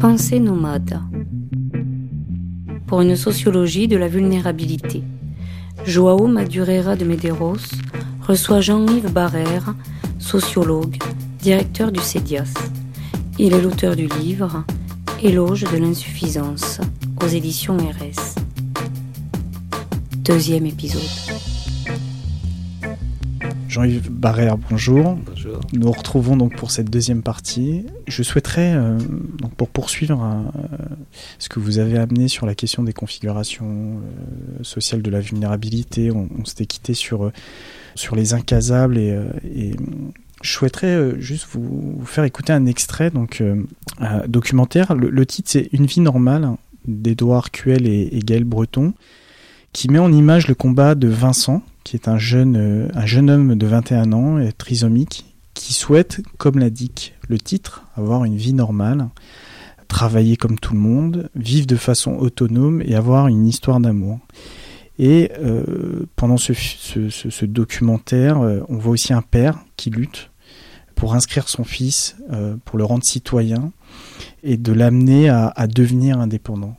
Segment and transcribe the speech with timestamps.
[0.00, 1.00] Pensée nomade.
[2.86, 5.02] Pour une sociologie de la vulnérabilité.
[5.84, 7.56] Joao Madureira de Medeiros
[8.20, 9.74] reçoit Jean-Yves Barrère,
[10.20, 10.98] sociologue,
[11.40, 12.54] directeur du CEDIAS.
[13.40, 14.64] Il est l'auteur du livre
[15.20, 16.80] Éloge de l'insuffisance
[17.20, 18.36] aux éditions RS.
[20.22, 21.37] Deuxième épisode.
[23.68, 25.18] Jean-Yves Barrère, bonjour.
[25.26, 25.60] Bonjour.
[25.74, 27.84] Nous retrouvons donc pour cette deuxième partie.
[28.06, 28.98] Je souhaiterais, euh,
[29.40, 30.76] donc pour poursuivre euh,
[31.38, 36.10] ce que vous avez amené sur la question des configurations euh, sociales de la vulnérabilité,
[36.10, 37.30] on, on s'était quitté sur,
[37.94, 39.14] sur les incasables et,
[39.54, 39.74] et
[40.42, 43.42] je souhaiterais juste vous, vous faire écouter un extrait donc
[43.98, 44.94] un documentaire.
[44.94, 46.52] Le, le titre c'est Une vie normale
[46.86, 48.94] d'Edouard Cuel et, et Gaël Breton
[49.72, 53.30] qui met en image le combat de Vincent, qui est un jeune, euh, un jeune
[53.30, 59.08] homme de 21 ans, trisomique, qui souhaite, comme l'indique le titre, avoir une vie normale,
[59.88, 64.18] travailler comme tout le monde, vivre de façon autonome et avoir une histoire d'amour.
[64.98, 70.30] Et euh, pendant ce, documentaire, euh, on voit aussi un père qui lutte
[70.94, 72.16] pour inscrire son fils,
[72.64, 73.70] pour le rendre citoyen
[74.42, 76.76] et de l'amener à devenir indépendant.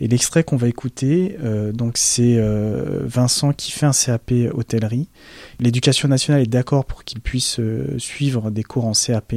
[0.00, 5.08] Et l'extrait qu'on va écouter, euh, donc c'est euh, Vincent qui fait un CAP hôtellerie.
[5.60, 9.34] L'éducation nationale est d'accord pour qu'il puisse euh, suivre des cours en CAP.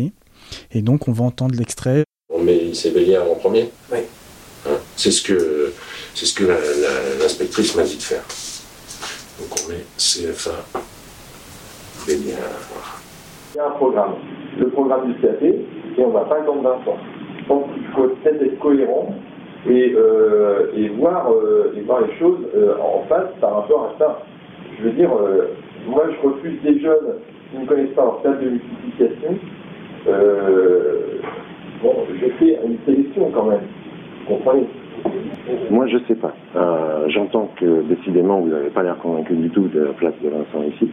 [0.71, 2.03] Et donc on va entendre l'extrait.
[2.33, 3.99] On met lycée Béliard en premier Oui.
[4.67, 5.73] Hein, c'est ce que,
[6.15, 8.23] c'est ce que la- la- l'inspectrice m'a dit de faire.
[9.39, 10.65] Donc on met CFA
[12.07, 12.37] Béliard.
[13.53, 14.15] Il y a un programme,
[14.57, 16.97] le programme du CAP, et on va pas attendre Vincent.
[17.41, 19.15] Je pense qu'il faut peut-être être cohérent
[19.69, 23.99] et, euh, et, voir, euh, et voir les choses euh, en face par rapport à
[23.99, 24.21] ça.
[24.77, 25.47] Je veux dire, euh,
[25.87, 27.15] moi je refuse des jeunes
[27.51, 29.37] qui ne connaissent pas leur table de multiplication.
[30.07, 31.19] Euh,
[31.81, 33.61] bon, je fais une sélection quand même,
[34.27, 34.67] vous comprenez?
[35.69, 36.33] Moi, je sais pas.
[36.55, 40.29] Euh, J'entends que décidément, vous n'avez pas l'air convaincu du tout de la place de
[40.29, 40.89] Vincent ici.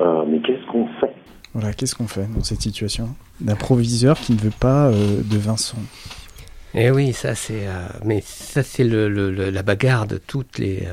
[0.00, 1.12] Euh, mais qu'est-ce qu'on fait?
[1.54, 3.08] Voilà, qu'est-ce qu'on fait dans cette situation
[3.40, 5.78] D'un proviseur qui ne veut pas euh, de Vincent?
[6.74, 10.82] Eh oui, ça c'est, euh, mais ça c'est le, le- la bagarre de toutes les
[10.86, 10.92] euh,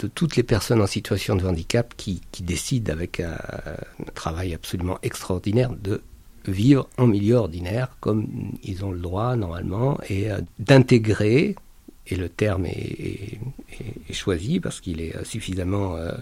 [0.00, 4.54] de toutes les personnes en situation de handicap qui, qui décident avec un, un travail
[4.54, 6.02] absolument extraordinaire de
[6.46, 8.28] vivre en milieu ordinaire comme
[8.62, 11.56] ils ont le droit normalement et euh, d'intégrer
[12.06, 13.40] et le terme est,
[14.12, 16.12] choisi parce qu'il est euh, suffisamment euh,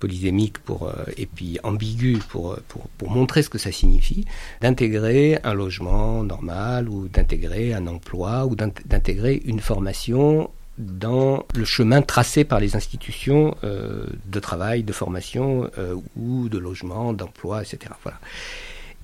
[0.00, 4.24] polysémique pour, euh, et puis ambigu pour, euh, pour, pour montrer ce que ça signifie,
[4.60, 11.64] d'intégrer un logement normal ou d'intégrer un emploi ou d'int- d'intégrer une formation dans le
[11.64, 17.62] chemin tracé par les institutions euh, de travail, de formation euh, ou de logement, d'emploi,
[17.62, 17.92] etc.
[18.02, 18.18] Voilà.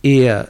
[0.02, 0.42] Et euh,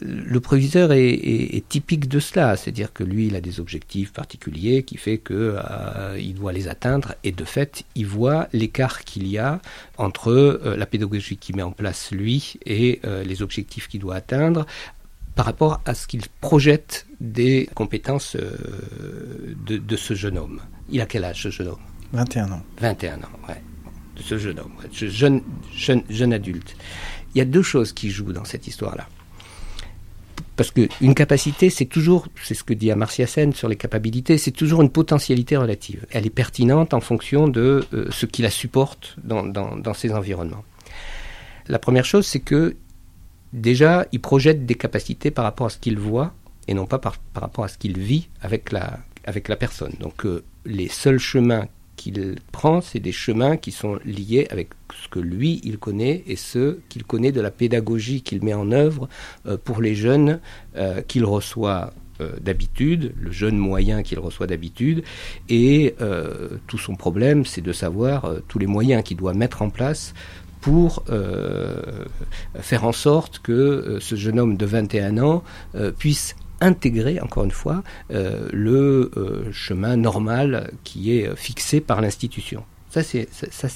[0.00, 4.12] le proviseur est, est- est typique de cela, c'est-à-dire que lui, il a des objectifs
[4.12, 9.04] particuliers qui fait que euh, il doit les atteindre et de fait, il voit l'écart
[9.04, 9.60] qu'il y a
[9.96, 14.16] entre euh, la pédagogie qu'il met en place lui et euh, les objectifs qu'il doit
[14.16, 14.66] atteindre
[15.34, 18.36] par rapport à ce qu'il projette des compétences
[19.66, 20.60] de, de ce jeune homme.
[20.90, 21.80] Il a quel âge ce jeune homme?
[22.12, 22.62] 21 ans.
[22.80, 23.62] 21 ans, ouais.
[24.16, 25.42] De ce jeune homme, ouais, jeune,
[25.74, 26.74] jeune, jeune adulte.
[27.34, 29.06] Il y a deux choses qui jouent dans cette histoire-là.
[30.56, 34.50] Parce qu'une capacité, c'est toujours, c'est ce que dit Amartya Sen sur les capacités, c'est
[34.50, 36.06] toujours une potentialité relative.
[36.10, 40.12] Elle est pertinente en fonction de euh, ce qui la supporte dans, dans, dans ces
[40.12, 40.64] environnements.
[41.68, 42.76] La première chose, c'est que
[43.52, 46.32] déjà, il projette des capacités par rapport à ce qu'il voit
[46.68, 49.92] et non pas par, rapport à ce qu'il vit avec la, avec la personne.
[50.00, 51.66] Donc euh, les seuls chemins
[51.96, 54.70] qu'il prend, c'est des chemins qui sont liés avec
[55.02, 58.70] ce que lui, il connaît et ce qu'il connaît de la pédagogie qu'il met en
[58.70, 59.08] œuvre
[59.46, 60.40] euh, pour les jeunes
[60.76, 65.02] euh, qu'il reçoit euh, d'habitude, le jeune moyen qu'il reçoit d'habitude,
[65.48, 65.94] et
[66.66, 70.14] tout son problème, c'est de savoir tous les moyens qu'il doit mettre en place
[70.60, 71.04] pour
[72.60, 75.44] faire en sorte que ce jeune homme de 21 ans
[75.98, 82.64] puisse intégrer, encore une fois, euh, le euh, chemin normal qui est fixé par l'institution.
[82.90, 83.68] Ça, c'est ça, ça,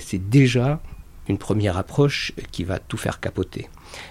[0.00, 0.80] c'est déjà
[1.28, 3.68] une première approche qui va tout faire capoter.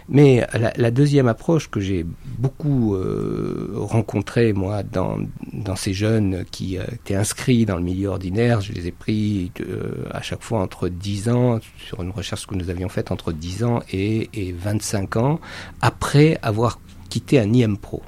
[0.09, 2.05] Mais la, la deuxième approche que j'ai
[2.39, 5.17] beaucoup euh, rencontrée, moi, dans,
[5.51, 9.51] dans ces jeunes qui euh, étaient inscrits dans le milieu ordinaire, je les ai pris
[9.61, 13.31] euh, à chaque fois entre 10 ans, sur une recherche que nous avions faite, entre
[13.31, 15.39] 10 ans et, et 25 ans,
[15.81, 16.79] après avoir
[17.09, 18.01] quitté un IM Pro.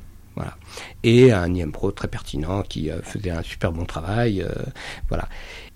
[1.04, 4.42] Et un IM Pro très pertinent qui euh, faisait un super bon travail.
[4.42, 4.50] euh,
[5.10, 5.28] voilà.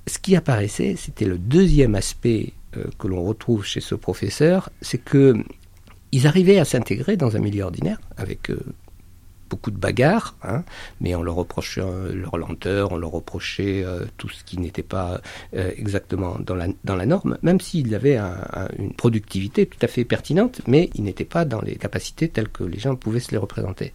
[0.08, 4.98] Ce qui apparaissait, c'était le deuxième aspect euh, que l'on retrouve chez ce professeur, c'est
[4.98, 5.36] que
[6.12, 8.52] ils arrivaient à s'intégrer dans un milieu ordinaire avec
[9.50, 10.64] beaucoup de bagarres, hein,
[11.02, 14.84] mais on leur reprochait euh, leur lenteur, on leur reprochait euh, tout ce qui n'était
[14.84, 15.22] pas
[15.56, 18.20] euh, exactement dans la, dans la norme, même s'ils avaient
[18.78, 22.64] une productivité tout à fait pertinente, mais ils n'étaient pas dans les capacités telles que
[22.64, 23.94] les gens pouvaient se les représenter.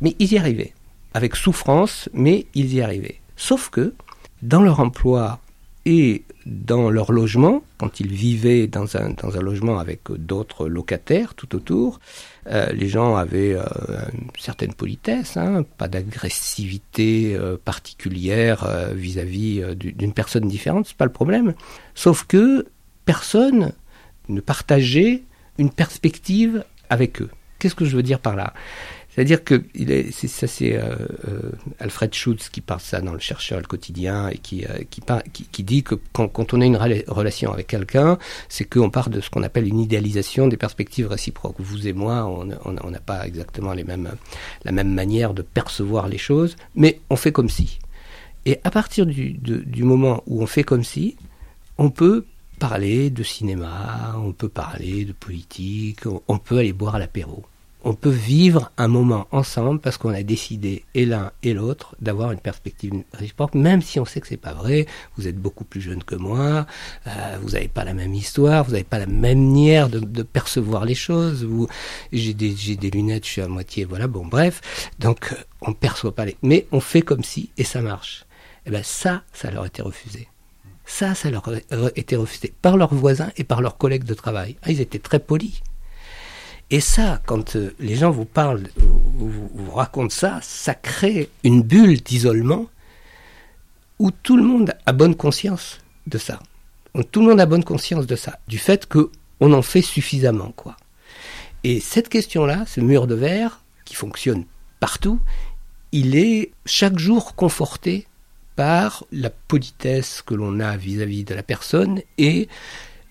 [0.00, 0.74] Mais ils y arrivaient,
[1.14, 3.20] avec souffrance, mais ils y arrivaient.
[3.36, 3.94] Sauf que,
[4.42, 5.40] dans leur emploi
[5.84, 12.00] et dans leur logement, quand ils vivaient dans un, logement avec d'autres locataires tout autour,
[12.46, 13.64] euh, les gens avaient euh,
[14.12, 21.12] une certaine politesse, hein, pas d'agressivité euh, particulière vis-à-vis d'une personne différente, c'est pas le
[21.12, 21.54] problème.
[21.94, 22.66] Sauf que
[23.04, 23.72] personne
[24.28, 25.22] ne partageait
[25.58, 27.30] une perspective avec eux.
[27.58, 28.54] Qu'est-ce que je veux dire par là?
[29.08, 30.94] C'est-à-dire que est, c'est, ça, c'est euh,
[31.26, 31.50] euh,
[31.80, 35.82] Alfred Schutz qui parle ça dans le chercheur le quotidien et qui, euh, qui, dit
[35.82, 38.18] que quand, on a une relation avec quelqu'un,
[38.48, 41.56] c'est qu'on part de ce qu'on appelle une idéalisation des perspectives réciproques.
[41.58, 42.26] Vous et moi,
[42.64, 44.10] on n'a pas exactement les mêmes,
[44.64, 47.78] la même manière de percevoir les choses, mais on fait comme si.
[48.44, 49.36] Et à partir du,
[49.82, 51.16] moment où on fait comme si,
[51.76, 52.24] on peut
[52.58, 57.44] parler de cinéma, on peut parler de politique, on peut aller boire l'apéro
[57.84, 62.32] on peut vivre un moment ensemble parce qu'on a décidé, et l'un et l'autre, d'avoir
[62.32, 64.86] une perspective réciproque, même si on sait que c'est pas vrai.
[65.16, 66.66] Vous êtes beaucoup plus jeune que moi,
[67.06, 70.84] euh, vous n'avez pas la même histoire, vous n'avez pas la même manière de, percevoir
[70.84, 71.46] les choses.
[72.12, 74.90] J'ai des, des lunettes, je suis à moitié, voilà, bon, bref.
[74.98, 76.36] Donc, euh, on perçoit pas les.
[76.42, 78.24] Mais on fait comme si, et ça marche.
[78.64, 80.28] Et eh ben ça, ça leur été refusé.
[80.84, 81.44] Ça, ça leur
[81.96, 84.56] été refusé par leurs voisins et par leurs collègues de travail.
[84.62, 85.62] Ah, ils étaient très polis.
[86.70, 91.62] Et ça, quand euh, les gens vous parlent, vous, vous, racontent ça, ça crée une
[91.62, 92.66] bulle d'isolement
[93.98, 96.40] où tout le monde a bonne conscience de ça.
[97.10, 99.10] Tout le monde a bonne conscience de ça, du fait que
[99.40, 100.76] on en fait suffisamment, quoi.
[101.64, 104.44] Et cette question-là, ce mur de verre qui fonctionne
[104.80, 105.20] partout,
[105.92, 108.06] il est chaque jour conforté
[108.56, 112.48] par la politesse que l'on a vis à -vis de la personne et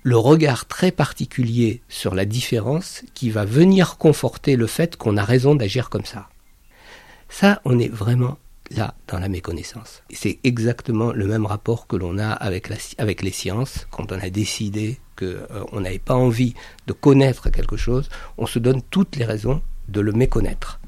[0.03, 5.23] le regard très particulier sur la différence qui va venir conforter le fait qu'on a
[5.23, 6.29] raison d'agir comme ça.
[7.29, 8.37] Ça, on est vraiment
[8.71, 10.03] là dans la méconnaissance.
[10.09, 12.69] C'est exactement le même rapport que l'on a avec,
[13.21, 16.53] les sciences quand on a décidé qu'on euh, n'avait pas envie
[16.85, 20.79] de connaître quelque chose, on se donne toutes les raisons de le méconnaître.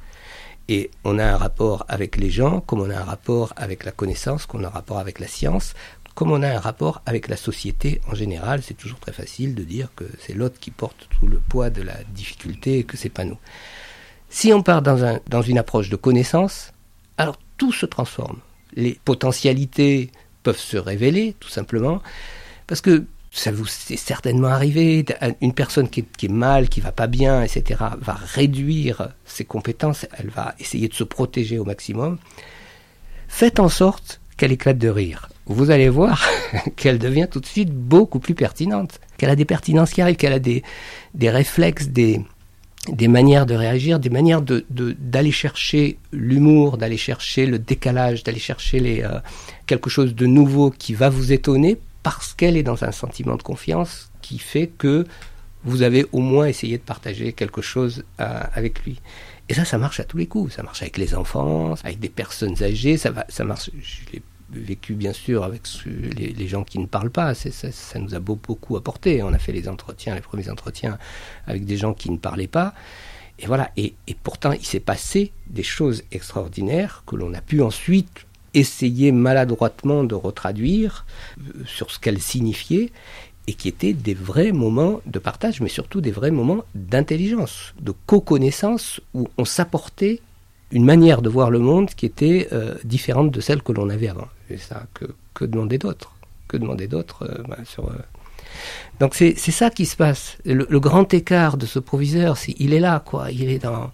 [0.67, 3.91] Et on a un rapport avec les gens, comme on a un rapport avec la
[3.91, 5.73] connaissance, qu'on a un rapport avec la science,
[6.19, 9.63] comme on a un rapport avec la société en général, c'est toujours très facile de
[9.63, 13.07] dire que c'est l'autre qui porte tout le poids de la difficulté et que c'est
[13.07, 13.38] pas nous.
[14.30, 16.74] Si on part dans, un, dans une approche de connaissance,
[17.18, 18.39] alors tout se transforme.
[18.74, 20.12] Les potentialités
[20.44, 22.01] peuvent se révéler, tout simplement,
[22.68, 25.06] parce que ça vous est certainement arrivé,
[25.39, 29.45] une personne qui est, qui est, mal, qui va pas bien, etc., va réduire ses
[29.45, 32.18] compétences, elle va essayer de se protéger au maximum.
[33.30, 36.25] Faites en sorte qu'elle éclate de rire vous allez voir
[36.75, 40.33] qu'elle devient tout de suite beaucoup plus pertinente, qu'elle a des pertinences qui arrivent, qu'elle
[40.33, 40.63] a des,
[41.21, 42.21] réflexes, des,
[42.88, 49.03] des manières de réagir, des manières d'aller chercher l'humour, d'aller chercher le décalage, d'aller chercher
[49.03, 49.19] euh,
[49.65, 53.44] quelque chose de nouveau qui va vous étonner parce qu'elle est dans un sentiment de
[53.44, 55.06] confiance qui fait que
[55.63, 59.01] vous avez au moins essayé de partager quelque chose euh, avec lui.
[59.50, 60.53] Et ça, ça marche à tous les coups.
[60.53, 62.98] Ça marche avec les enfants, avec des personnes âgées.
[62.98, 63.72] Ça va, ça marche.
[63.82, 67.34] Je l'ai vécu bien sûr avec les, gens qui ne parlent pas.
[67.34, 69.24] Ça, ça, nous a beaucoup apporté.
[69.24, 71.00] On a fait les entretiens, les premiers entretiens
[71.48, 72.75] avec des gens qui ne parlaient pas.
[73.39, 73.72] Et voilà.
[73.75, 79.12] Et, et pourtant, il s'est passé des choses extraordinaires que l'on a pu ensuite essayer
[79.12, 81.06] maladroitement de retraduire
[81.39, 82.91] euh, sur ce qu'elles signifiaient
[83.50, 87.94] et qui étaient des vrais moments de partage, mais surtout des vrais moments d'intelligence, de
[88.06, 90.22] co-connaissance où on s'apportait
[90.72, 94.08] une manière de voir le monde qui était euh, différente de celle que l'on avait
[94.08, 94.27] avant.
[94.51, 96.13] Et ça, que, que demander d'autre
[96.48, 97.96] Que demander d'autre euh, ben, sur, euh.
[99.00, 100.38] Donc c'est ça qui se passe.
[100.46, 103.32] Le, grand écart de ce proviseur, il est là, quoi.
[103.32, 103.89] Il est dans...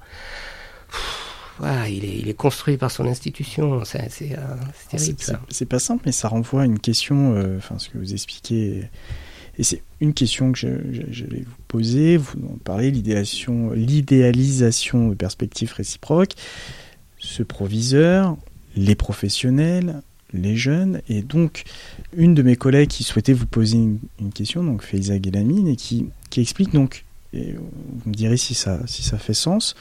[1.59, 3.85] voilà, il, est, il est construit par son institution.
[3.85, 4.09] C'est
[4.89, 5.39] terrible.
[5.47, 8.89] C'est pas simple, mais ça renvoie à une question, enfin ce que vous expliquez
[9.57, 12.17] et c'est une question que je, vais vous poser.
[12.17, 13.69] Vous en parlez, l'idéalisation,
[15.09, 16.33] de perspectives réciproques.
[17.17, 18.37] Ce proviseur,
[18.75, 20.01] les professionnels,
[20.33, 21.63] les jeunes, et donc
[22.15, 23.99] une de mes collègues qui souhaitait vous poser une,
[24.33, 28.79] question, donc Faiza Guelamine, et qui, qui explique donc, et vous me direz si ça,
[28.85, 29.75] si ça fait sens,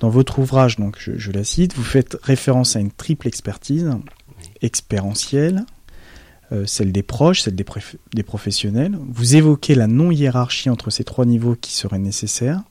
[0.00, 3.90] dans votre ouvrage, donc je, je la cite, vous faites référence à une triple expertise
[4.62, 5.64] expérientielle,
[6.52, 7.64] euh, celle des proches, celle des,
[8.14, 8.98] des, professionnels.
[9.10, 12.62] Vous évoquez la non-hiérarchie entre ces trois niveaux qui serait nécessaire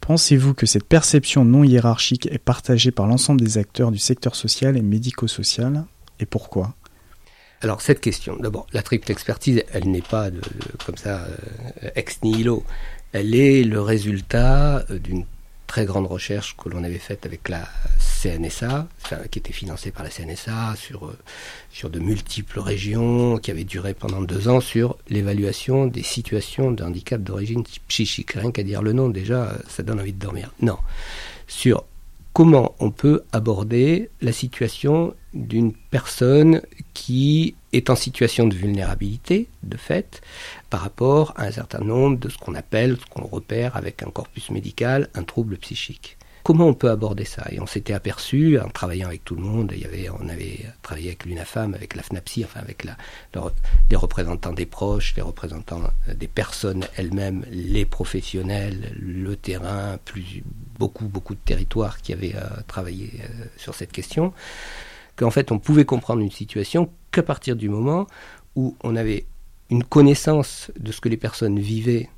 [0.00, 4.76] Pensez-vous que cette perception non hiérarchique est partagée par l'ensemble des acteurs du secteur social
[4.76, 5.84] et médico-social
[6.20, 6.74] Et pourquoi?
[7.62, 10.28] Alors cette question, d'abord, la triple expertise, elle n'est pas
[10.84, 12.64] comme ça euh, ex nihilo.
[13.12, 15.24] Elle est le résultat euh, d'une
[15.66, 17.66] très grande recherche que l'on avait faite avec la
[18.24, 18.88] CNSA,
[19.30, 21.18] qui était financée par la CNSA sur, euh,
[21.70, 26.82] sur de multiples régions, qui avait duré pendant deux ans sur l'évaluation des situations de
[26.82, 28.32] handicap d'origine psychique.
[28.32, 30.52] Rien qu'à dire le nom, déjà, ça donne envie de dormir.
[30.60, 30.78] Non.
[31.46, 31.84] Sur
[32.32, 36.62] comment on peut aborder la situation d'une personne
[36.94, 40.22] qui est en situation de vulnérabilité, de fait,
[40.70, 44.10] par rapport à un certain nombre de ce qu'on appelle, ce qu'on repère avec un
[44.10, 46.16] corpus médical, un trouble psychique.
[46.44, 47.46] Comment on peut aborder ça?
[47.50, 50.66] Et on s'était aperçu, en travaillant avec tout le monde, il y avait, on avait
[50.82, 52.98] travaillé avec l'UNAFAM, avec la FNAPSI, enfin avec la,
[53.90, 60.42] les représentants des proches, les représentants euh, des personnes elles-mêmes, les professionnels, le terrain, plus,
[60.78, 64.34] beaucoup, beaucoup de territoires qui avaient euh, travaillé euh, sur cette question,
[65.16, 68.06] qu'en fait on pouvait comprendre une situation qu'à partir du moment
[68.54, 69.24] où on avait
[69.70, 72.10] une connaissance de ce que les personnes vivaient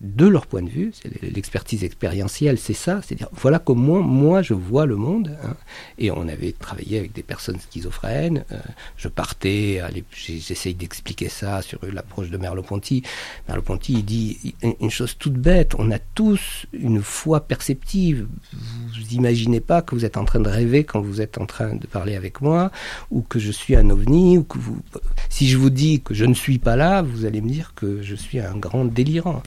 [0.00, 4.86] de leur point de vue, l'expertise expérientielle, c'est ça, c'est-à-dire voilà comment moi je vois
[4.86, 5.36] le monde.
[5.42, 5.54] Hein.
[5.98, 8.44] Et on avait travaillé avec des personnes schizophrènes.
[8.52, 8.58] Euh,
[8.96, 9.80] je partais,
[10.12, 13.02] j'essaye d'expliquer ça sur l'approche de Merleau-Ponty.
[13.48, 18.26] Merleau-Ponty il dit une chose toute bête on a tous une foi perceptive.
[18.52, 21.74] Vous imaginez pas que vous êtes en train de rêver quand vous êtes en train
[21.74, 22.70] de parler avec moi,
[23.10, 24.78] ou que je suis un ovni, ou que vous.
[25.28, 28.02] Si je vous dis que je ne suis pas là, vous allez me dire que
[28.02, 29.42] je suis un grand délirant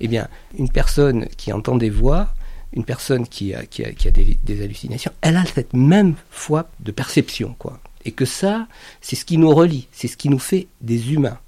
[0.00, 2.28] eh bien, une personne qui entend des voix,
[2.72, 7.80] une personne qui a, des, hallucinations, elle a cette même foi de perception, quoi.
[8.04, 8.68] Et que ça,
[9.00, 11.38] c'est ce qui nous relie, c'est ce qui nous fait des humains.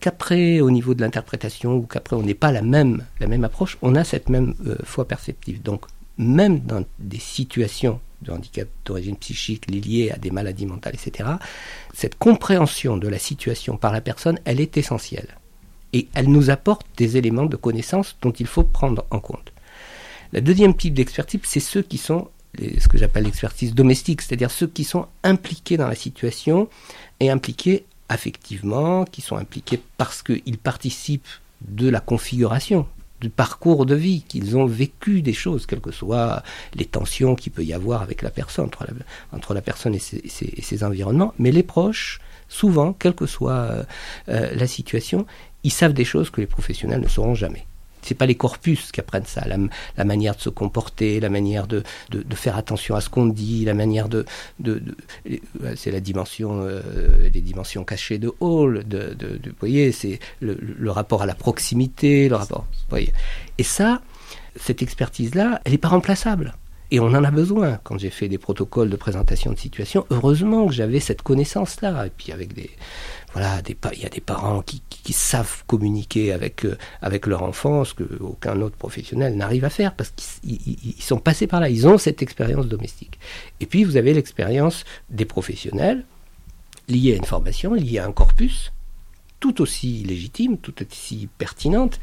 [0.00, 3.78] Qu'après, au niveau de l'interprétation, ou qu'après on n'ait pas la même, la même approche,
[3.82, 5.62] on a cette même euh, foi perceptive.
[5.62, 5.84] Donc,
[6.18, 11.30] même dans des situations de handicap d'origine psychique liées à des maladies mentales, etc.,
[11.94, 15.39] cette compréhension de la situation par la personne, elle est essentielle
[15.92, 19.52] et elle nous apporte des éléments de connaissance dont il faut prendre en compte.
[20.32, 22.28] La deuxième type d'expertise, c'est ceux qui sont
[22.58, 26.68] ce que j'appelle l'expertise domestique, c'est-à-dire ceux qui sont impliqués dans la situation
[27.20, 31.28] et impliqués affectivement, qui sont impliqués parce qu'ils participent
[31.60, 32.86] de la configuration
[33.20, 36.42] du parcours de vie, qu'ils ont vécu des choses, quelles que soient
[36.74, 38.70] les tensions qu'il peut y avoir avec la personne,
[39.32, 43.82] entre la, personne et ses, environnements, mais les proches, souvent, quelle que soit euh,
[44.28, 45.26] euh, la situation,
[45.62, 47.66] ils savent des choses que les professionnels ne sauront jamais.
[48.02, 51.82] C'est pas les corpus qui apprennent ça, la, manière de se comporter, la manière de,
[52.10, 54.24] de, faire attention à ce qu'on dit, la manière de,
[54.58, 54.82] de,
[55.76, 56.80] c'est la dimension, euh,
[57.32, 62.36] les dimensions cachées de Hall, de, vous voyez, c'est le, rapport à la proximité, le
[62.36, 63.12] rapport, vous voyez.
[63.58, 64.00] Et ça,
[64.56, 66.54] cette expertise-là, elle n'est pas remplaçable.
[66.92, 67.78] Et on en a besoin.
[67.84, 72.06] Quand j'ai fait des protocoles de présentation de situation, heureusement que j'avais cette connaissance-là.
[72.06, 72.70] Et puis avec des,
[73.32, 73.60] voilà,
[73.92, 74.82] il y a des parents qui,
[75.12, 79.94] savent communiquer avec euh, avec leur enfant, ce que aucun autre professionnel n'arrive à faire
[79.96, 81.68] parce qu'ils sont passés par là.
[81.68, 83.18] Ils ont cette expérience domestique.
[83.58, 86.04] Et puis vous avez l'expérience des professionnels
[86.86, 88.72] liés à une formation, liés à un corpus
[89.40, 91.98] tout aussi légitime, tout aussi pertinente,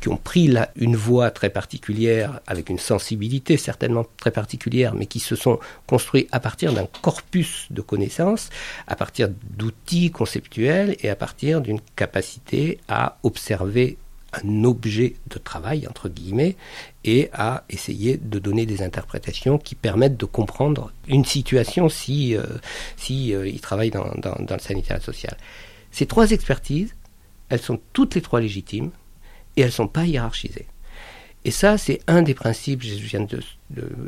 [0.00, 5.06] qui ont pris là une voie très particulière, avec une sensibilité certainement très particulière, mais
[5.06, 8.50] qui se sont construits à partir d'un corpus de connaissances,
[8.86, 13.96] à partir d'outils conceptuels et à partir d'une capacité à observer
[14.32, 16.56] un objet de travail, entre guillemets,
[17.04, 22.42] et à essayer de donner des interprétations qui permettent de comprendre une situation si, euh,
[22.96, 23.50] si euh,
[23.92, 25.36] dans, le sanitaire social.
[25.90, 26.94] Ces trois expertises,
[27.48, 28.90] elles sont toutes les trois légitimes,
[29.56, 30.66] et elles ne sont pas hiérarchisées.
[31.46, 32.82] Et ça, c'est un des principes.
[32.82, 33.38] Je viens de,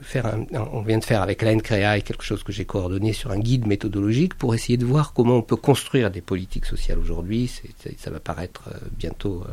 [0.03, 0.37] faire
[0.73, 3.65] on vient de faire avec la NCREA quelque chose que j'ai coordonné sur un guide
[3.69, 7.49] méthodologique pour essayer de voir comment on peut construire des politiques sociales aujourd'hui.
[7.97, 9.53] Ça va paraître euh, bientôt, euh,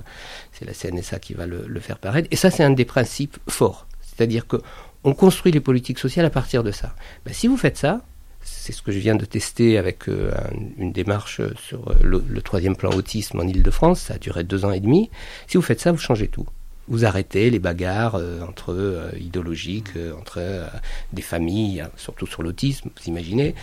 [0.52, 2.28] c'est la CNSA qui va le, faire paraître.
[2.32, 3.86] Et ça, c'est un des principes forts.
[4.02, 4.58] C'est-à-dire que
[5.04, 6.96] on construit les politiques sociales à partir de ça.
[7.24, 8.02] Ben, si vous faites ça,
[8.46, 10.32] c'est ce que je viens de tester avec euh,
[10.78, 14.02] une démarche sur euh, le, troisième plan autisme en Ile-de-France.
[14.02, 15.10] Ça a duré deux ans et demi.
[15.48, 16.46] Si vous faites ça, vous changez tout.
[16.88, 20.70] Vous arrêtez les bagarres euh, entre idéologiques, entre
[21.12, 23.56] des familles, hein, surtout sur l'autisme, vous imaginez,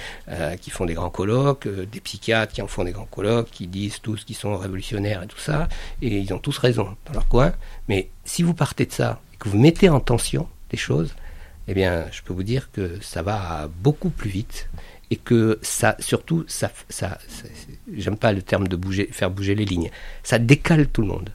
[0.60, 4.00] qui font des grands colloques, des psychiatres qui en font des grands colloques, qui disent
[4.00, 5.68] tous qu'ils sont révolutionnaires et tout ça,
[6.00, 7.52] et ils ont tous raison dans leur coin.
[7.88, 11.14] Mais si vous partez de ça et que vous mettez en tension des choses,
[11.72, 14.68] eh bien, je peux vous dire que ça va beaucoup plus vite
[15.10, 17.16] et que ça, surtout, ça, ça,
[17.96, 19.90] j'aime pas le terme de bouger, faire bouger les lignes,
[20.22, 21.30] ça décale tout le monde.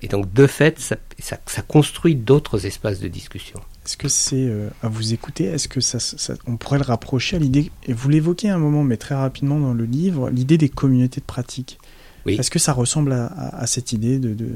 [0.00, 3.60] Et donc, de fait, ça, ça, construit d'autres espaces de discussion.
[3.84, 5.44] Est-ce que c'est euh, à vous écouter?
[5.44, 5.98] Est-ce que ça,
[6.46, 9.74] on pourrait le rapprocher à l'idée Et vous l'évoquez un moment, mais très rapidement dans
[9.74, 11.78] le livre, l'idée des communautés de pratique.
[12.24, 12.36] Oui.
[12.36, 14.48] Est-ce que ça ressemble à, cette idée de, de...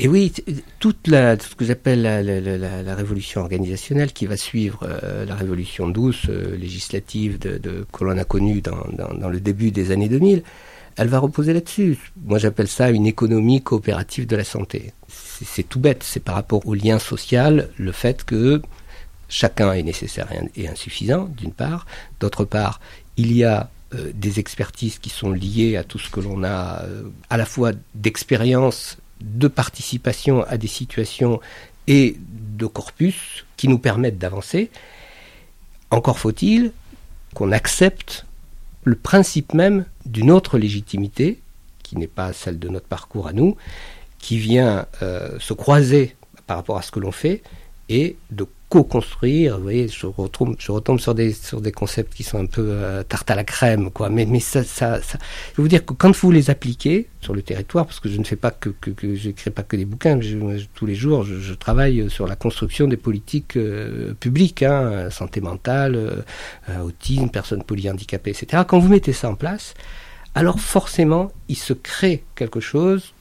[0.00, 0.32] Et oui,
[0.80, 5.36] toute la, ce que j'appelle la, la, la, révolution organisationnelle qui va suivre euh, la
[5.36, 9.70] révolution douce euh, législative de, de, que l'on a connue dans, dans, dans, le début
[9.70, 10.42] des années 2000,
[10.96, 11.96] elle va reposer là-dessus.
[12.24, 14.92] Moi, j'appelle ça une économie coopérative de la santé.
[15.08, 16.02] C'est tout bête.
[16.02, 18.62] C'est par rapport au lien social, le fait que
[19.28, 21.86] chacun est nécessaire et insuffisant, d'une part.
[22.18, 22.80] D'autre part,
[23.16, 26.82] il y a euh, des expertises qui sont liées à tout ce que l'on a,
[27.30, 31.40] à la fois d'expérience de participation à des situations
[31.86, 34.70] et de corpus qui nous permettent d'avancer.
[35.90, 36.72] Encore faut-il
[37.34, 38.26] qu'on accepte
[38.84, 41.40] le principe même d'une autre légitimité,
[41.82, 43.56] qui n'est pas celle de notre parcours à nous,
[44.18, 46.16] qui vient euh, se croiser
[46.46, 47.42] par rapport à ce que l'on fait
[47.88, 49.56] et de co-construire.
[49.56, 53.44] Vous voyez, je retombe, sur des concepts qui sont un peu euh, tarte à la
[53.44, 54.08] crème, quoi.
[54.08, 55.18] Mais ça, ça, ça,
[55.52, 58.18] je veux vous dire que quand vous les appliquez sur le territoire, parce que je
[58.18, 60.18] ne fais pas que que, que j'écris pas que des bouquins,
[60.74, 65.40] tous les jours je, je, travaille sur la construction des politiques euh, publiques, hein, santé
[65.40, 68.64] mentale, euh, autisme, personnes polyhandicapées, etc.
[68.66, 69.74] Quand vous mettez ça en place,
[70.34, 73.14] alors forcément il se crée quelque chose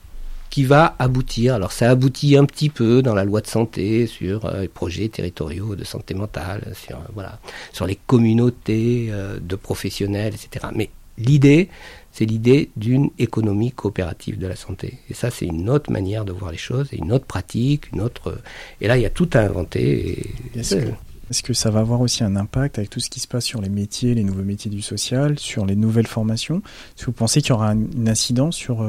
[0.53, 1.55] qui va aboutir.
[1.55, 5.09] Alors ça aboutit un petit peu dans la loi de santé sur euh, les projets
[5.09, 7.39] territoriaux de santé mentale, sur, euh, voilà,
[7.71, 10.67] sur les communautés euh, de professionnels, etc.
[10.75, 11.69] Mais l'idée,
[12.11, 14.99] c'est l'idée d'une économie coopérative de la santé.
[15.09, 18.01] Et ça, c'est une autre manière de voir les choses, et une autre pratique, une
[18.01, 18.39] autre.
[18.79, 20.35] Et là, il y a tout à inventer.
[20.55, 23.59] Est-ce que ça va avoir aussi un impact avec tout ce qui se passe sur
[23.59, 26.57] les métiers, les nouveaux métiers du social, sur les nouvelles formations?
[26.57, 28.87] Est-ce que vous pensez qu'il y aura une incidence sur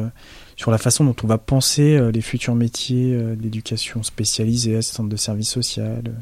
[0.56, 5.08] sur la façon dont on va penser euh, les futurs métiers euh, d'éducation spécialisée, assistante
[5.08, 6.12] de service social euh.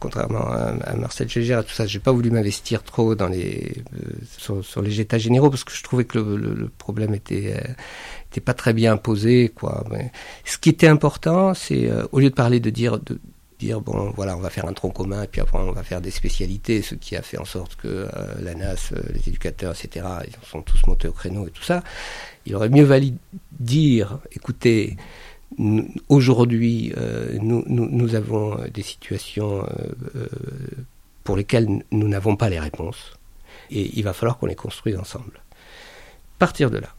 [0.00, 3.82] contrairement à, Marcel Gégère, tout ça, j'ai pas voulu m'investir trop dans les
[4.38, 7.56] sur, les états généraux parce que je trouvais que le, problème était
[8.30, 9.84] était pas très bien posé, quoi.
[9.90, 10.12] Mais
[10.44, 13.18] ce qui était important, c'est au lieu de parler de dire de
[13.58, 16.00] dire bon voilà on va faire un tronc commun et puis après on va faire
[16.00, 18.08] des spécialités ce qui a fait en sorte que
[18.40, 21.82] la NAS les éducateurs etc ils sont tous montés au créneau et tout ça
[22.46, 23.12] il aurait mieux valu
[23.58, 24.96] dire, écoutez,
[26.08, 29.66] aujourd'hui, euh, nous, nous, avons des situations euh,
[30.14, 30.28] euh,
[31.24, 33.18] pour lesquelles nous n'avons pas les réponses,
[33.70, 35.40] et il va falloir qu'on les construise ensemble.
[36.38, 36.94] Partir de là,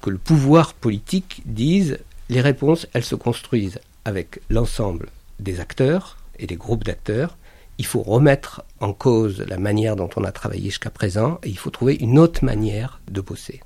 [0.00, 1.98] que le pouvoir politique dise,
[2.30, 7.36] les réponses, elles se construisent avec l'ensemble des acteurs et des groupes d'acteurs,
[7.78, 11.58] il faut remettre en cause la manière dont on a travaillé jusqu'à présent et il
[11.58, 13.60] faut trouver une autre manière de bosser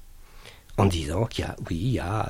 [0.79, 2.29] en disant qu'il y a, oui, il y a,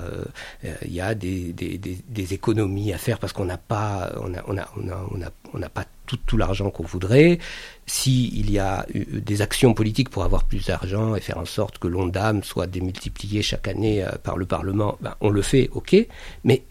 [0.65, 4.57] euh, il y a des, économies à faire parce qu'on n'a pas, on a, on
[4.57, 4.89] a, on
[5.23, 7.39] a, on a, pas tout, tout l'argent qu'on voudrait.
[7.87, 11.89] S'il y a des actions politiques pour avoir plus d'argent et faire en sorte que
[11.89, 15.97] l'ONDAM soit démultiplié chaque année euh, par le Parlement, ben, on le fait, ok.
[16.45, 16.63] Mais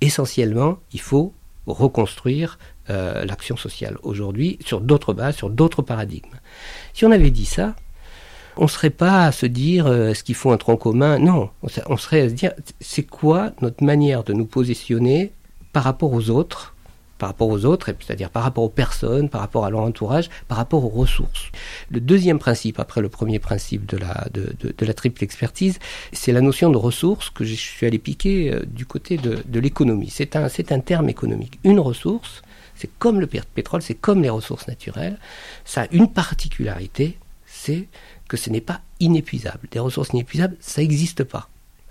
[0.00, 1.32] essentiellement, il faut
[1.66, 2.58] reconstruire
[2.90, 6.38] euh, l'action sociale aujourd'hui sur d'autres bases, sur d'autres paradigmes.
[6.92, 7.74] Si on avait dit ça,
[8.56, 11.18] on serait pas à se dire euh, est-ce qu'il faut un tronc commun?
[11.18, 11.50] Non,
[11.86, 15.32] on serait à se dire c'est quoi notre manière de nous positionner
[15.72, 16.73] par rapport aux autres,
[17.18, 20.58] par rapport aux autres, c'est-à-dire par rapport aux personnes, par rapport à leur entourage, par
[20.58, 21.50] rapport aux ressources.
[21.90, 25.78] Le deuxième principe, après le premier principe de la, de, de, la triple expertise,
[26.12, 29.60] c'est la notion de ressources que je suis allé piquer euh, du côté de, de
[29.60, 30.10] l'économie.
[30.10, 31.58] C'est un, un terme économique.
[31.64, 32.42] Une ressource,
[32.74, 35.18] c'est comme le pétrole, c'est comme les ressources naturelles.
[35.64, 37.88] Ça a une particularité, c'est
[38.28, 39.68] que ce n'est pas inépuisable.
[39.70, 41.48] Des ressources inépuisables, ça n'existe pas.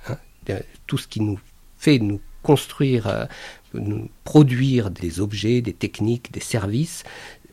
[0.09, 0.17] Hein.
[0.87, 1.39] Tout ce qui nous
[1.77, 3.25] fait nous construire, euh,
[4.23, 7.03] produire des objets, des techniques, des services,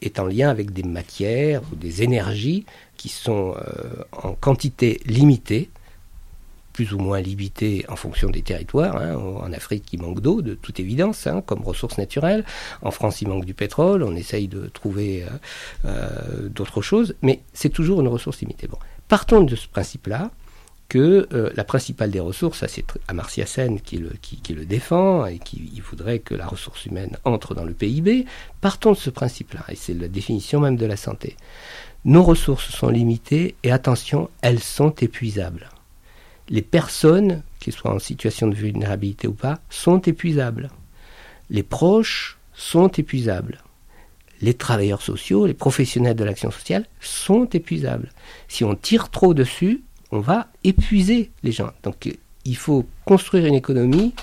[0.02, 2.64] est en lien avec des matières ou des énergies
[2.96, 5.70] qui sont euh, en quantité limitée
[6.72, 8.96] plus ou moins limité en fonction des territoires.
[8.96, 9.14] Hein.
[9.16, 12.44] En Afrique, il manque d'eau, de toute évidence, hein, comme ressource naturelle.
[12.80, 14.02] En France, il manque du pétrole.
[14.02, 15.28] On essaye de trouver euh,
[15.84, 18.68] euh, d'autres choses, mais c'est toujours une ressource limitée.
[19.08, 20.30] Partons de ce principe-là
[20.90, 25.38] que euh, la principale des ressources, c'est Amartya Sen qui le, qui, le défend et
[25.38, 28.26] qui il voudrait que la ressource humaine entre dans le PIB.
[28.60, 31.36] Partons de ce principe-là, et c'est la définition même de la santé.
[32.04, 35.70] Nos ressources sont limitées et attention, elles sont épuisables
[36.50, 40.70] les personnes, qu'elles soient en situation de vulnérabilité ou pas, sont épuisables.
[41.48, 43.62] Les proches sont épuisables.
[44.42, 48.10] Les travailleurs sociaux, les professionnels de l'action sociale sont épuisables.
[48.48, 51.70] Si on tire trop dessus, on va épuiser les gens.
[51.82, 52.08] Donc
[52.44, 54.14] il faut construire une économie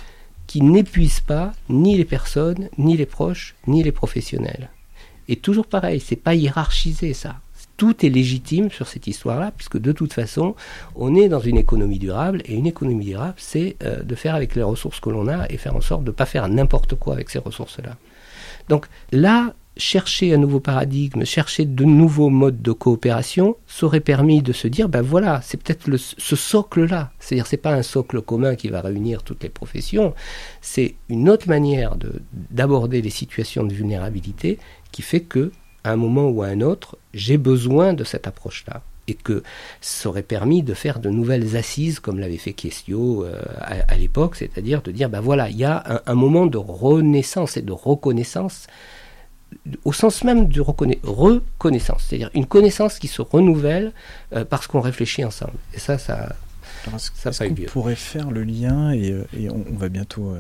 [0.47, 4.69] qui n'épuise pas ni les personnes, ni les proches, ni les professionnels.
[5.28, 7.36] Et toujours pareil, c'est pas hiérarchisé ça.
[7.76, 10.56] Tout est légitime sur cette histoire-là, puisque de toute façon,
[10.95, 14.56] on est dans une économie durable, et une économie durable, c'est euh, de faire avec
[14.56, 17.13] les ressources que l'on a et faire en sorte de ne pas faire n'importe quoi
[17.13, 17.97] avec ces ressources-là.
[18.69, 24.42] Donc là, chercher un nouveau paradigme, chercher de nouveaux modes de coopération, ça aurait permis
[24.42, 27.12] de se dire, ben voilà, c'est peut-être ce socle-là.
[27.20, 30.13] C'est-à-dire, c'est pas un socle commun qui va réunir toutes les professions,
[30.62, 31.96] c'est une autre manière
[32.52, 34.60] d'aborder les situations de vulnérabilité
[34.92, 35.52] qui fait que,
[35.84, 39.44] à un moment ou à un autre, j'ai besoin de cette approche-là et que
[39.82, 44.36] ça aurait permis de faire de nouvelles assises comme l'avait fait Questio euh, à, l'époque,
[44.36, 48.68] c'est-à-dire de dire ben voilà, il y a un, moment de renaissance et de reconnaissance
[49.86, 53.94] au sens même de reconnaissance, c'est-à-dire une connaissance qui se renouvelle
[54.34, 55.58] euh, parce qu'on réfléchit ensemble.
[55.74, 56.36] Et ça, ça,
[57.16, 60.36] ça, ça pourrait faire le lien et, euh, on, va bientôt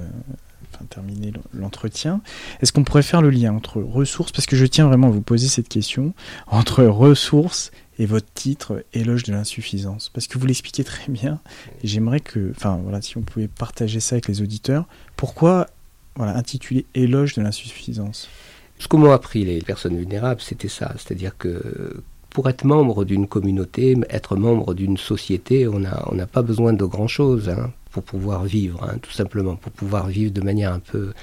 [0.85, 2.21] terminer l'entretien.
[2.61, 5.21] Est-ce qu'on pourrait faire le lien entre ressources, parce que je tiens vraiment à vous
[5.21, 6.13] poser cette question,
[6.47, 10.09] entre ressources et votre titre Éloge de l'insuffisance.
[10.13, 11.39] Parce que vous l'expliquez très bien,
[11.83, 15.67] et j'aimerais que, enfin voilà, si on pouvait partager ça avec les auditeurs, pourquoi
[16.15, 18.29] voilà, intituler Éloge de l'insuffisance?
[18.79, 23.27] Ce que m'ont appris les personnes vulnérables, c'était ça, c'est-à-dire que pour être membre d'une
[23.27, 28.83] communauté, être membre d'une société, on n'a pas besoin de grand-chose hein, pour pouvoir vivre,
[28.83, 31.13] hein, tout simplement, pour pouvoir vivre de manière un peu,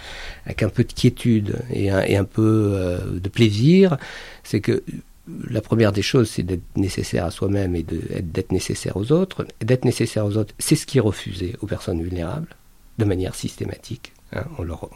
[0.45, 3.97] avec un peu de quiétude et un, et un peu euh, de plaisir.
[4.43, 4.83] C'est que
[5.49, 9.47] la première des choses, c'est d'être nécessaire à soi-même et d'être nécessaire aux autres.
[9.61, 12.57] D'être nécessaire aux autres, c'est ce qui est refusé aux personnes vulnérables,
[12.99, 14.13] de manière systématique.
[14.33, 14.45] Hein.
[14.59, 14.91] On, leur,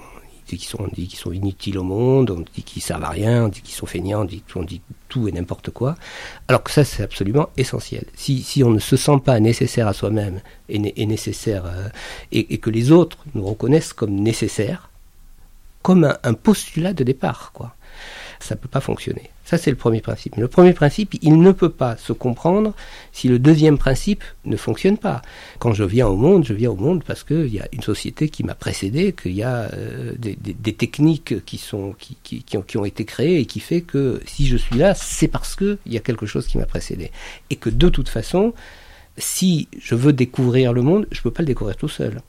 [0.56, 3.48] sont, on dit qu'ils sont inutiles au monde, on dit qu'ils servent à rien, on
[3.48, 5.94] dit qu'ils sont feignants, on dit, tout et n'importe quoi.
[6.48, 8.04] Alors que ça, c'est absolument essentiel.
[8.14, 11.88] Si, si on ne se sent pas nécessaire à soi-même et, nécessaire euh,
[12.32, 14.90] et, que les autres nous reconnaissent comme nécessaires,
[15.82, 17.74] comme un, un postulat de départ, quoi
[18.40, 19.30] ça ne peut pas fonctionner.
[19.48, 20.37] Ça, c'est le premier principe.
[20.37, 22.74] le premier principe, il ne peut pas se comprendre
[23.12, 25.22] si le deuxième principe ne fonctionne pas.
[25.58, 28.28] Quand je viens au monde, je viens au monde parce qu'il y a une société
[28.28, 32.84] qui m'a précédé, qu'il y a euh, des, techniques qui, sont, qui, ont, qui, ont,
[32.84, 36.00] été créées et qui fait que si je suis là, c'est parce qu'il y a
[36.00, 37.11] quelque chose qui m'a précédé.
[37.48, 38.52] Et que de toute façon,
[39.16, 42.20] si je veux découvrir le monde, je ne peux pas le découvrir tout seul.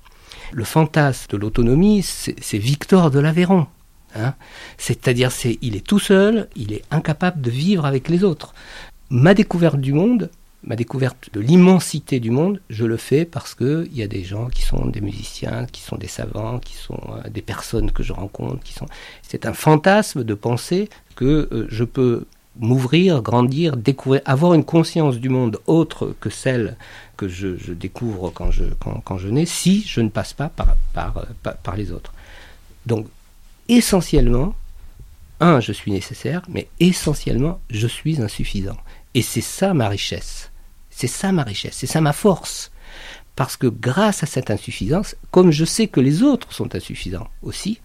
[0.54, 3.68] Le fantasme de l'autonomie, c'est Victor de l'Aveyron.
[4.16, 4.34] Hein.
[4.78, 8.54] C'est-à-dire, c'est, il est tout seul, il est incapable de vivre avec les autres.
[9.10, 10.30] Ma découverte du monde,
[10.64, 14.48] ma découverte de l'immensité du monde, je le fais parce qu'il y a des gens
[14.48, 18.14] qui sont des musiciens, qui sont des savants, qui sont euh, des personnes que je
[18.14, 18.88] rencontre, qui sont.
[19.22, 22.26] C'est un fantasme de penser que euh, je peux
[22.60, 26.76] m'ouvrir, grandir, découvrir, avoir une conscience du monde autre que celle
[27.16, 28.66] que je, découvre quand je,
[29.06, 32.14] quand, je nais, si je ne passe pas par, par, par, par les autres.
[32.86, 33.08] Donc
[33.70, 34.54] essentiellement,
[35.40, 38.78] un, je suis nécessaire, mais essentiellement, je suis insuffisant.
[39.14, 40.52] Et c'est ça ma richesse.
[40.90, 42.72] C'est ça ma richesse, c'est ça ma force.
[43.36, 47.80] Parce que grâce à cette insuffisance, comme je sais que les autres sont insuffisants aussi,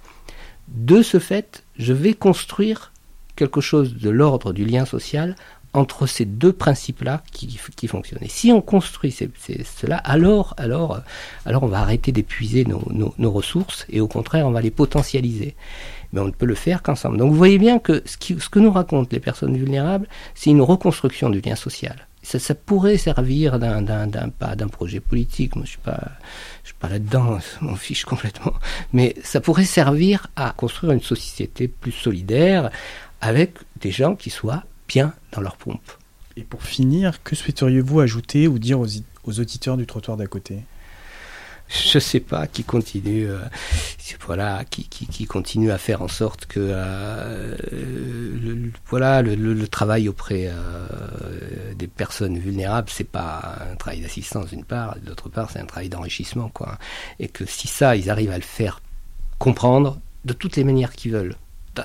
[0.68, 2.92] de ce fait, je vais construire
[3.36, 5.36] quelque chose de l'ordre du lien social
[5.74, 7.58] entre ces deux principes-là qui,
[7.88, 8.22] fonctionnent.
[8.22, 11.00] Et si on construit cela, alors, alors,
[11.44, 15.56] alors on va arrêter d'épuiser nos, ressources et au contraire, on va les potentialiser.
[16.12, 17.16] Mais on ne peut le faire qu'ensemble.
[17.16, 20.06] Donc vous voyez bien que ce, que nous racontent les personnes vulnérables,
[20.36, 22.06] c'est une reconstruction du lien social.
[22.22, 25.56] Ça, pourrait servir d'un, d'un, d'un, projet politique.
[25.56, 26.00] Moi, je suis pas,
[26.62, 28.54] suis pas là-dedans, je m'en fiche complètement.
[28.94, 32.70] Mais ça pourrait servir à construire une société plus solidaire
[33.20, 35.90] avec des gens qui soient bien dans leur pompe.
[36.36, 40.60] Et pour finir, que souhaiteriez-vous ajouter ou dire aux, auditeurs du trottoir d'à côté?
[41.68, 43.38] Je sais pas, qui continue, euh,
[44.26, 50.48] voilà, qui, qui, continue à faire en sorte que, euh, le, voilà, le, travail auprès
[50.48, 55.66] euh, des personnes vulnérables, c'est pas un travail d'assistance d'une part, d'autre part, c'est un
[55.66, 56.78] travail d'enrichissement, quoi.
[57.18, 58.80] Et que si ça, ils arrivent à le faire
[59.38, 61.36] comprendre de toutes les manières qu'ils veulent,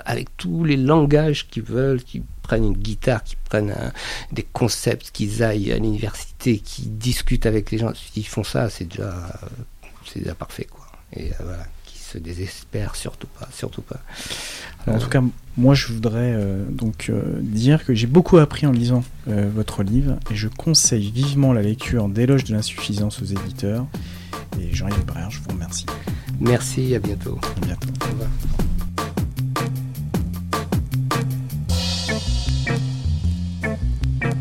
[0.05, 3.75] avec tous les langages qu'ils veulent, qu'ils prennent une guitare, qu'ils prennent
[4.31, 7.93] des concepts, qu'ils aillent à l'université, qu'ils discutent avec les gens.
[7.95, 9.13] S'ils font ça, c'est déjà,
[10.05, 10.85] c'est déjà parfait, quoi.
[11.13, 13.99] Et euh, voilà, qui se désespèrent surtout pas, surtout pas.
[14.87, 15.21] en tout cas,
[15.57, 20.17] moi, je voudrais euh, donc euh, dire que j'ai beaucoup appris en lisant votre livre
[20.31, 23.85] et je conseille vivement la lecture d'éloge de l'insuffisance aux éditeurs.
[24.59, 25.85] Et Jean-Yves Brère, je vous remercie.
[26.39, 27.37] Merci, à bientôt.
[27.61, 27.89] À bientôt.
[28.01, 28.29] Au revoir.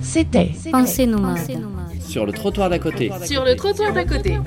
[0.09, 1.23] C'était Pensez nous
[2.01, 3.13] Sur le trottoir d'à côté.
[3.25, 4.39] Sur le trottoir d'à côté.